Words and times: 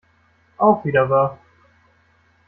Auch 0.57 0.83
wieder 0.83 1.07
wahr. 1.11 1.37